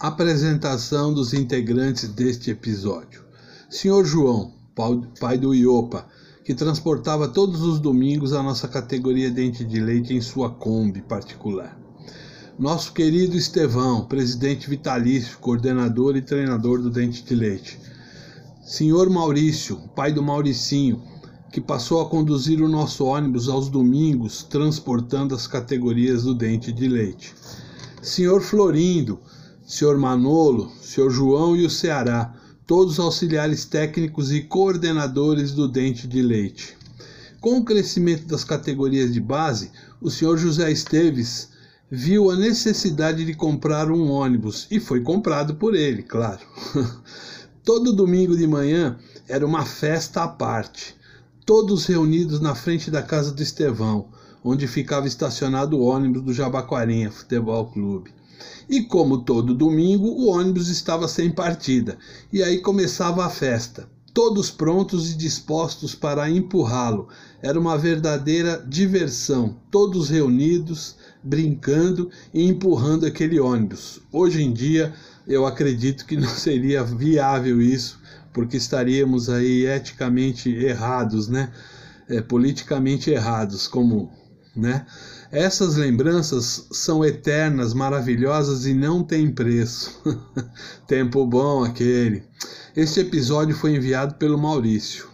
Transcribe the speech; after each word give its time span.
Apresentação 0.00 1.12
dos 1.12 1.34
integrantes 1.34 2.08
deste 2.08 2.52
episódio. 2.52 3.24
Senhor 3.68 4.04
João, 4.04 4.54
pai 5.18 5.36
do 5.36 5.52
Iopa, 5.52 6.06
que 6.44 6.54
transportava 6.54 7.26
todos 7.26 7.62
os 7.62 7.80
domingos 7.80 8.32
a 8.32 8.40
nossa 8.40 8.68
categoria 8.68 9.28
dente 9.28 9.64
de 9.64 9.80
leite 9.80 10.14
em 10.14 10.20
sua 10.20 10.50
Kombi 10.50 11.02
particular. 11.02 11.76
Nosso 12.56 12.92
querido 12.92 13.36
Estevão, 13.36 14.04
presidente 14.04 14.70
vitalício, 14.70 15.36
coordenador 15.40 16.16
e 16.16 16.22
treinador 16.22 16.80
do 16.80 16.90
dente 16.90 17.24
de 17.24 17.34
leite. 17.34 17.80
Senhor 18.62 19.10
Maurício, 19.10 19.78
pai 19.96 20.12
do 20.12 20.22
Mauricinho, 20.22 21.02
que 21.50 21.60
passou 21.60 22.00
a 22.00 22.08
conduzir 22.08 22.62
o 22.62 22.68
nosso 22.68 23.04
ônibus 23.04 23.48
aos 23.48 23.68
domingos, 23.68 24.44
transportando 24.44 25.34
as 25.34 25.48
categorias 25.48 26.22
do 26.22 26.36
dente 26.36 26.70
de 26.70 26.86
leite. 26.86 27.34
Senhor 28.00 28.40
Florindo, 28.40 29.18
Sr. 29.70 29.98
Manolo, 29.98 30.72
Sr. 30.80 31.10
João 31.10 31.54
e 31.54 31.66
o 31.66 31.68
Ceará, 31.68 32.34
todos 32.66 32.98
auxiliares 32.98 33.66
técnicos 33.66 34.32
e 34.32 34.40
coordenadores 34.40 35.52
do 35.52 35.68
Dente 35.68 36.08
de 36.08 36.22
Leite. 36.22 36.74
Com 37.38 37.58
o 37.58 37.64
crescimento 37.64 38.24
das 38.24 38.44
categorias 38.44 39.12
de 39.12 39.20
base, 39.20 39.70
o 40.00 40.10
Sr. 40.10 40.38
José 40.38 40.72
Esteves 40.72 41.50
viu 41.90 42.30
a 42.30 42.36
necessidade 42.36 43.26
de 43.26 43.34
comprar 43.34 43.90
um 43.90 44.10
ônibus 44.10 44.66
e 44.70 44.80
foi 44.80 45.02
comprado 45.02 45.56
por 45.56 45.74
ele, 45.74 46.02
claro. 46.02 46.40
Todo 47.62 47.92
domingo 47.92 48.34
de 48.34 48.46
manhã 48.46 48.98
era 49.28 49.44
uma 49.44 49.66
festa 49.66 50.24
à 50.24 50.28
parte, 50.28 50.96
todos 51.44 51.84
reunidos 51.84 52.40
na 52.40 52.54
frente 52.54 52.90
da 52.90 53.02
casa 53.02 53.32
do 53.32 53.42
Estevão, 53.42 54.08
onde 54.42 54.66
ficava 54.66 55.06
estacionado 55.06 55.76
o 55.76 55.82
ônibus 55.82 56.22
do 56.22 56.32
Jabaquarinha 56.32 57.10
Futebol 57.10 57.66
Clube. 57.66 58.17
E 58.68 58.82
como 58.82 59.18
todo 59.24 59.54
domingo, 59.54 60.08
o 60.08 60.28
ônibus 60.28 60.68
estava 60.68 61.08
sem 61.08 61.30
partida, 61.30 61.98
e 62.32 62.42
aí 62.42 62.60
começava 62.60 63.24
a 63.24 63.30
festa. 63.30 63.88
Todos 64.12 64.50
prontos 64.50 65.12
e 65.12 65.16
dispostos 65.16 65.94
para 65.94 66.28
empurrá-lo. 66.28 67.08
Era 67.40 67.58
uma 67.58 67.78
verdadeira 67.78 68.64
diversão, 68.66 69.56
todos 69.70 70.08
reunidos, 70.08 70.96
brincando 71.22 72.10
e 72.32 72.48
empurrando 72.48 73.06
aquele 73.06 73.38
ônibus. 73.38 74.00
Hoje 74.10 74.42
em 74.42 74.52
dia, 74.52 74.92
eu 75.26 75.46
acredito 75.46 76.06
que 76.06 76.16
não 76.16 76.28
seria 76.28 76.82
viável 76.82 77.60
isso, 77.60 78.00
porque 78.32 78.56
estaríamos 78.56 79.28
aí 79.28 79.66
eticamente 79.66 80.50
errados, 80.50 81.28
né? 81.28 81.52
É, 82.08 82.22
politicamente 82.22 83.10
errados, 83.10 83.68
como, 83.68 84.10
né? 84.58 84.84
Essas 85.30 85.76
lembranças 85.76 86.66
são 86.72 87.04
eternas, 87.04 87.72
maravilhosas 87.72 88.66
e 88.66 88.74
não 88.74 89.04
têm 89.04 89.30
preço. 89.30 90.02
Tempo 90.86 91.24
bom 91.26 91.64
aquele. 91.64 92.24
Este 92.74 93.00
episódio 93.00 93.54
foi 93.54 93.74
enviado 93.74 94.14
pelo 94.14 94.38
Maurício. 94.38 95.06